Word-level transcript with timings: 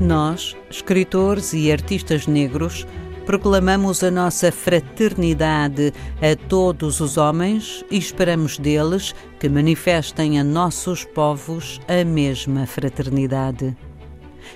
Nós, 0.00 0.56
escritores 0.70 1.52
e 1.52 1.72
artistas 1.72 2.28
negros, 2.28 2.86
proclamamos 3.26 4.04
a 4.04 4.12
nossa 4.12 4.52
fraternidade 4.52 5.92
a 6.22 6.36
todos 6.48 7.00
os 7.00 7.16
homens 7.16 7.84
e 7.90 7.98
esperamos 7.98 8.58
deles 8.58 9.12
que 9.40 9.48
manifestem 9.48 10.38
a 10.38 10.44
nossos 10.44 11.04
povos 11.04 11.80
a 11.88 12.04
mesma 12.04 12.64
fraternidade. 12.64 13.76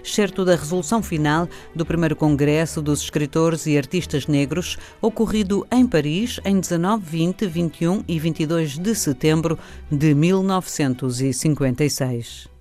Certo 0.05 0.45
da 0.45 0.55
resolução 0.55 1.03
final 1.03 1.49
do 1.75 1.85
primeiro 1.85 2.15
Congresso 2.15 2.81
dos 2.81 3.03
Escritores 3.03 3.67
e 3.67 3.77
Artistas 3.77 4.29
Negros, 4.29 4.79
ocorrido 5.01 5.67
em 5.73 5.89
Paris 5.89 6.39
em 6.45 6.61
19, 6.61 7.05
20, 7.05 7.49
21 7.49 8.05
e 8.07 8.21
22 8.21 8.79
de 8.79 8.95
setembro 8.95 9.59
de 9.91 10.15
1956. 10.15 12.52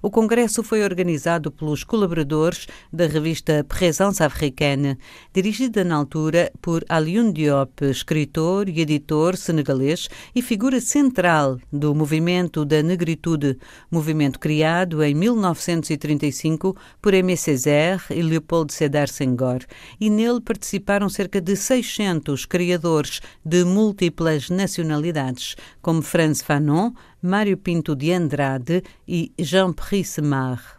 O 0.00 0.10
congresso 0.10 0.62
foi 0.62 0.82
organizado 0.84 1.50
pelos 1.50 1.82
colaboradores 1.82 2.66
da 2.92 3.06
revista 3.06 3.64
Présence 3.64 4.22
Africaine, 4.22 4.96
dirigida 5.32 5.82
na 5.82 5.96
altura 5.96 6.52
por 6.62 6.84
Alioune 6.88 7.32
Diop, 7.32 7.84
escritor 7.84 8.68
e 8.68 8.80
editor 8.80 9.36
senegalês 9.36 10.08
e 10.34 10.40
figura 10.40 10.80
central 10.80 11.58
do 11.72 11.94
movimento 11.94 12.64
da 12.64 12.82
negritude, 12.82 13.58
movimento 13.90 14.38
criado 14.38 15.02
em 15.02 15.14
1935 15.14 16.76
por 17.02 17.12
Aimé 17.12 17.34
Césaire 17.34 18.02
e 18.10 18.22
Leopold 18.22 18.72
Sédar 18.72 19.08
Senghor, 19.08 19.64
e 20.00 20.08
nele 20.08 20.40
participaram 20.40 21.08
cerca 21.08 21.40
de 21.40 21.56
600 21.56 22.46
criadores 22.46 23.20
de 23.44 23.64
múltiplas 23.64 24.48
nacionalidades, 24.48 25.56
como 25.82 26.02
Franz 26.02 26.40
Fanon, 26.40 26.92
Mário 27.20 27.56
Pinto 27.56 27.96
de 27.96 28.12
Andrade 28.12 28.82
e 29.06 29.32
Jean-Pierre 29.38 30.04
Semar. 30.04 30.78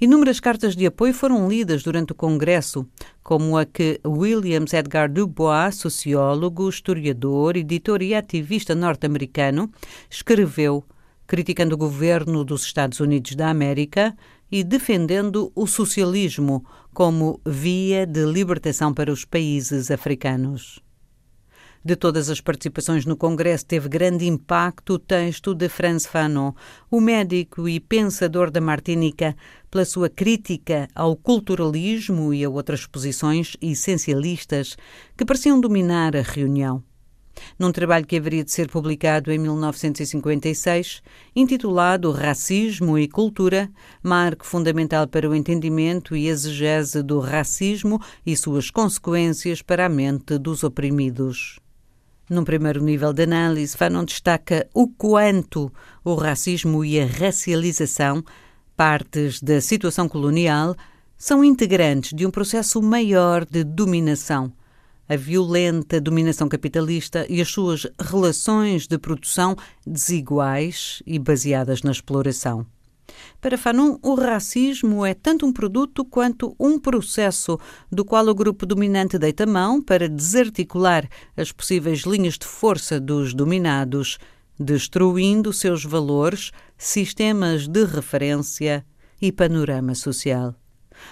Inúmeras 0.00 0.38
cartas 0.38 0.76
de 0.76 0.86
apoio 0.86 1.12
foram 1.12 1.48
lidas 1.48 1.82
durante 1.82 2.12
o 2.12 2.14
Congresso, 2.14 2.86
como 3.22 3.56
a 3.56 3.64
que 3.64 4.00
Williams 4.06 4.72
Edgar 4.72 5.10
Dubois, 5.10 5.74
sociólogo, 5.74 6.68
historiador, 6.68 7.56
editor 7.56 8.02
e 8.02 8.14
ativista 8.14 8.74
norte-americano, 8.74 9.70
escreveu, 10.08 10.84
criticando 11.26 11.74
o 11.74 11.78
governo 11.78 12.44
dos 12.44 12.62
Estados 12.62 13.00
Unidos 13.00 13.34
da 13.34 13.48
América 13.48 14.16
e 14.50 14.62
defendendo 14.62 15.50
o 15.54 15.66
socialismo 15.66 16.64
como 16.92 17.40
via 17.44 18.06
de 18.06 18.24
libertação 18.24 18.92
para 18.92 19.10
os 19.10 19.24
países 19.24 19.90
africanos. 19.90 20.80
De 21.84 21.96
todas 21.96 22.30
as 22.30 22.40
participações 22.40 23.04
no 23.04 23.16
Congresso, 23.16 23.66
teve 23.66 23.88
grande 23.88 24.24
impacto 24.24 24.94
o 24.94 24.98
texto 25.00 25.52
de 25.52 25.68
Franz 25.68 26.06
Fanon, 26.06 26.52
o 26.88 27.00
médico 27.00 27.68
e 27.68 27.80
pensador 27.80 28.52
da 28.52 28.60
Martinica, 28.60 29.34
pela 29.68 29.84
sua 29.84 30.08
crítica 30.08 30.86
ao 30.94 31.16
culturalismo 31.16 32.32
e 32.32 32.44
a 32.44 32.48
outras 32.48 32.86
posições 32.86 33.56
essencialistas 33.60 34.76
que 35.16 35.24
pareciam 35.24 35.60
dominar 35.60 36.14
a 36.14 36.22
reunião. 36.22 36.84
Num 37.58 37.72
trabalho 37.72 38.06
que 38.06 38.16
haveria 38.16 38.44
de 38.44 38.52
ser 38.52 38.68
publicado 38.68 39.32
em 39.32 39.38
1956, 39.38 41.02
intitulado 41.34 42.12
Racismo 42.12 42.96
e 42.96 43.08
Cultura, 43.08 43.68
marco 44.00 44.46
fundamental 44.46 45.08
para 45.08 45.28
o 45.28 45.34
entendimento 45.34 46.14
e 46.14 46.28
exegese 46.28 47.02
do 47.02 47.18
racismo 47.18 48.00
e 48.24 48.36
suas 48.36 48.70
consequências 48.70 49.62
para 49.62 49.86
a 49.86 49.88
mente 49.88 50.38
dos 50.38 50.62
oprimidos. 50.62 51.58
Num 52.32 52.44
primeiro 52.44 52.82
nível 52.82 53.12
de 53.12 53.24
análise, 53.24 53.76
Fanon 53.76 54.06
destaca 54.06 54.66
o 54.72 54.88
quanto 54.88 55.70
o 56.02 56.14
racismo 56.14 56.82
e 56.82 56.98
a 56.98 57.04
racialização, 57.04 58.24
partes 58.74 59.42
da 59.42 59.60
situação 59.60 60.08
colonial, 60.08 60.74
são 61.14 61.44
integrantes 61.44 62.16
de 62.16 62.24
um 62.24 62.30
processo 62.30 62.80
maior 62.80 63.44
de 63.44 63.62
dominação. 63.62 64.50
A 65.06 65.14
violenta 65.14 66.00
dominação 66.00 66.48
capitalista 66.48 67.26
e 67.28 67.42
as 67.42 67.50
suas 67.50 67.86
relações 68.00 68.86
de 68.86 68.96
produção 68.96 69.54
desiguais 69.86 71.02
e 71.06 71.18
baseadas 71.18 71.82
na 71.82 71.90
exploração. 71.90 72.64
Para 73.40 73.58
Fanon, 73.58 73.98
o 74.02 74.14
racismo 74.14 75.04
é 75.04 75.14
tanto 75.14 75.44
um 75.46 75.52
produto 75.52 76.04
quanto 76.04 76.54
um 76.58 76.78
processo 76.78 77.58
do 77.90 78.04
qual 78.04 78.26
o 78.28 78.34
grupo 78.34 78.64
dominante 78.64 79.18
deita 79.18 79.46
mão 79.46 79.82
para 79.82 80.08
desarticular 80.08 81.08
as 81.36 81.52
possíveis 81.52 82.00
linhas 82.00 82.38
de 82.38 82.46
força 82.46 83.00
dos 83.00 83.34
dominados, 83.34 84.18
destruindo 84.58 85.52
seus 85.52 85.84
valores, 85.84 86.52
sistemas 86.76 87.66
de 87.66 87.84
referência 87.84 88.84
e 89.20 89.30
panorama 89.32 89.94
social. 89.94 90.61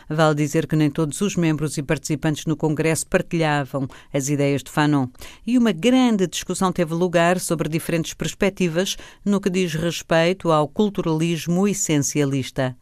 Vale 0.09 0.35
dizer 0.35 0.67
que 0.67 0.77
nem 0.77 0.91
todos 0.91 1.21
os 1.21 1.37
membros 1.37 1.77
e 1.79 1.83
participantes 1.83 2.47
no 2.47 2.57
Congresso 2.57 3.07
partilhavam 3.07 3.89
as 4.13 4.29
ideias 4.29 4.63
de 4.63 4.71
Fanon 4.71 5.07
e 5.47 5.57
uma 5.57 5.73
grande 5.73 6.27
discussão 6.27 6.73
teve 6.73 6.95
lugar 6.95 7.39
sobre 7.41 7.69
diferentes 7.69 8.15
perspectivas 8.15 8.97
no 9.25 9.41
que 9.41 9.51
diz 9.51 9.75
respeito 9.75 10.51
ao 10.51 10.69
culturalismo 10.69 11.67
essencialista. 11.67 12.77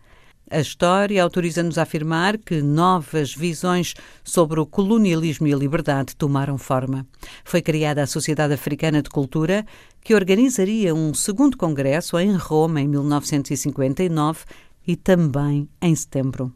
A 0.50 0.60
história 0.60 1.22
autoriza-nos 1.22 1.76
a 1.76 1.82
afirmar 1.82 2.38
que 2.38 2.62
novas 2.62 3.34
visões 3.34 3.92
sobre 4.24 4.58
o 4.58 4.64
colonialismo 4.64 5.46
e 5.46 5.52
a 5.52 5.56
liberdade 5.56 6.16
tomaram 6.16 6.56
forma. 6.56 7.06
Foi 7.44 7.60
criada 7.60 8.02
a 8.02 8.06
Sociedade 8.06 8.54
Africana 8.54 9.02
de 9.02 9.10
Cultura, 9.10 9.66
que 10.02 10.14
organizaria 10.14 10.94
um 10.94 11.12
segundo 11.12 11.54
congresso 11.54 12.18
em 12.18 12.34
Roma 12.34 12.80
em 12.80 12.88
1959 12.88 14.44
e 14.86 14.96
também 14.96 15.68
em 15.82 15.94
setembro. 15.94 16.50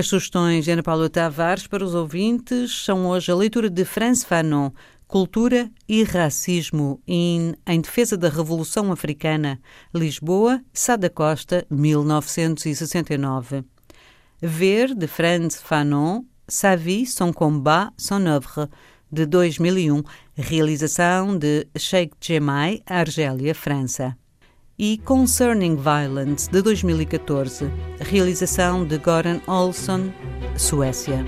As 0.00 0.06
sugestões 0.06 0.64
de 0.64 0.70
Ana 0.70 0.82
Paula 0.82 1.10
Tavares 1.10 1.66
para 1.66 1.84
os 1.84 1.94
ouvintes 1.94 2.84
são 2.86 3.04
hoje 3.04 3.30
a 3.30 3.34
leitura 3.34 3.68
de 3.68 3.84
Franz 3.84 4.24
Fanon, 4.24 4.70
Cultura 5.06 5.70
e 5.86 6.02
Racismo 6.02 7.02
in, 7.06 7.52
em 7.66 7.82
Defesa 7.82 8.16
da 8.16 8.30
Revolução 8.30 8.90
Africana, 8.90 9.60
Lisboa, 9.94 10.62
Sá 10.72 10.96
da 10.96 11.10
Costa, 11.10 11.66
1969. 11.68 13.62
Ver, 14.40 14.94
de 14.94 15.06
Franz 15.06 15.60
Fanon, 15.60 16.24
Sa 16.48 16.74
vie, 16.76 17.04
son 17.04 17.30
combat, 17.30 17.92
son 17.98 18.26
œuvre, 18.26 18.70
de 19.12 19.26
2001, 19.26 20.02
realização 20.34 21.36
de 21.36 21.66
Sheikh 21.76 22.14
Jemai, 22.22 22.80
Argélia, 22.86 23.54
França 23.54 24.16
e 24.80 24.96
Concerning 24.96 25.76
Violence, 25.76 26.50
de 26.50 26.62
2014, 26.62 27.70
realização 28.00 28.82
de 28.82 28.96
Goran 28.96 29.38
Olsson, 29.46 30.10
Suécia. 30.56 31.22